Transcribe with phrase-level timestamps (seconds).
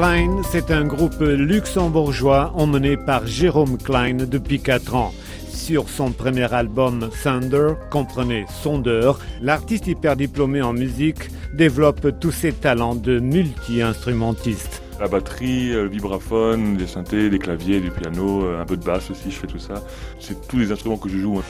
[0.00, 5.12] Klein, c'est un groupe luxembourgeois emmené par Jérôme Klein depuis 4 ans.
[5.46, 12.54] Sur son premier album Thunder, comprenez Sondeur, l'artiste hyper diplômé en musique développe tous ses
[12.54, 14.80] talents de multi-instrumentiste.
[14.98, 19.30] La batterie, le vibraphone, les synthés, les claviers, du piano, un peu de basse aussi,
[19.30, 19.84] je fais tout ça.
[20.18, 21.42] C'est tous les instruments que je joue.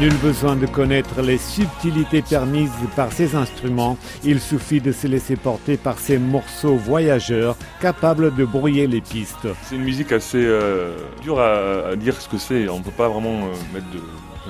[0.00, 5.34] Nul besoin de connaître les subtilités permises par ces instruments, il suffit de se laisser
[5.34, 9.48] porter par ces morceaux voyageurs capables de brouiller les pistes.
[9.64, 13.08] C'est une musique assez euh, dure à, dire ce que c'est, on ne peut pas
[13.08, 13.98] vraiment euh, mettre de,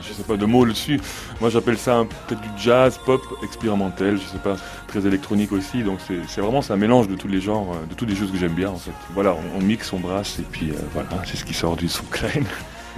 [0.02, 1.00] je sais pas, de mots dessus.
[1.40, 6.00] Moi j'appelle ça peut-être du jazz, pop, expérimental, je sais pas, très électronique aussi, donc
[6.28, 8.54] c'est vraiment un mélange de tous les genres, euh, de toutes les choses que j'aime
[8.54, 8.92] bien en fait.
[9.14, 12.44] Voilà, on, mixe, on brasse et puis voilà, c'est ce qui sort du son crème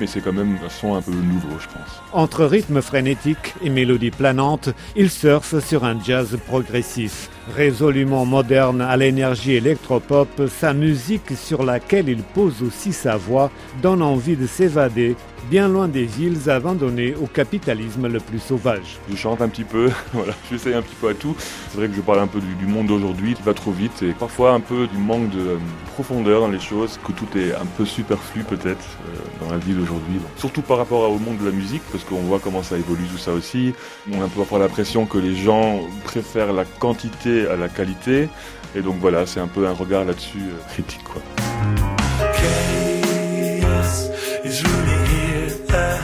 [0.00, 2.02] mais c'est quand même un son un peu nouveau, je pense.
[2.12, 7.29] Entre rythme frénétique et mélodie planante, il surfe sur un jazz progressif.
[7.49, 13.51] Résolument moderne à l'énergie électropop, sa musique sur laquelle il pose aussi sa voix
[13.83, 15.16] donne envie de s'évader
[15.49, 18.99] bien loin des villes abandonnées au capitalisme le plus sauvage.
[19.11, 21.35] Je chante un petit peu, voilà, j'essaye un petit peu à tout.
[21.71, 24.13] C'est vrai que je parle un peu du, monde d'aujourd'hui, qui va trop vite et
[24.13, 25.57] parfois un peu du manque de euh,
[25.95, 29.73] profondeur dans les choses, que tout est un peu superflu peut-être euh, dans la vie
[29.73, 30.21] d'aujourd'hui.
[30.37, 33.18] Surtout par rapport au monde de la musique, parce qu'on voit comment ça évolue tout
[33.18, 33.73] ça aussi.
[34.13, 38.28] On a parfois l'impression que les gens préfèrent la quantité à la qualité.
[38.74, 41.04] Et donc voilà, c'est un peu un regard là-dessus euh, critique.
[41.04, 41.23] Quoi.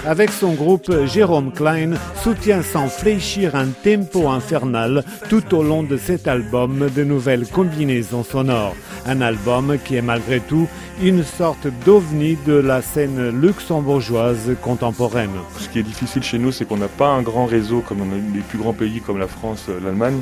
[0.07, 5.97] Avec son groupe, Jérôme Klein soutient sans fléchir un tempo infernal tout au long de
[5.97, 8.77] cet album de nouvelles combinaisons sonores.
[9.05, 10.69] Un album qui est malgré tout
[11.03, 15.35] une sorte d'ovni de la scène luxembourgeoise contemporaine.
[15.59, 18.15] Ce qui est difficile chez nous, c'est qu'on n'a pas un grand réseau comme dans
[18.33, 20.21] les plus grands pays comme la France, l'Allemagne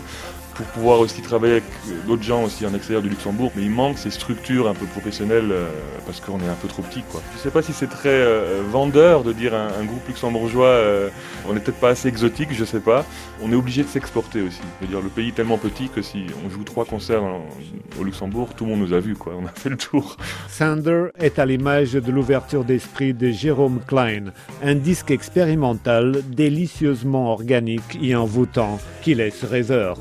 [0.54, 1.64] pour pouvoir aussi travailler avec
[2.06, 3.52] d'autres gens aussi en extérieur du Luxembourg.
[3.56, 5.68] Mais il manque ces structures un peu professionnelles euh,
[6.06, 7.02] parce qu'on est un peu trop petit.
[7.10, 7.20] Quoi.
[7.32, 10.66] Je ne sais pas si c'est très euh, vendeur de dire un, un groupe luxembourgeois,
[10.66, 11.08] euh,
[11.48, 13.04] on n'est peut-être pas assez exotique, je ne sais pas.
[13.42, 14.60] On est obligé de s'exporter aussi.
[14.80, 17.22] Je dire, le pays est tellement petit que si on joue trois concerts
[17.98, 19.16] au Luxembourg, tout le monde nous a vus.
[19.16, 19.34] Quoi.
[19.38, 20.16] On a fait le tour.
[20.48, 27.98] Sander est à l'image de l'ouverture d'esprit de Jérôme Klein, un disque expérimental délicieusement organique
[28.00, 29.98] et envoûtant qui laisse rêveur.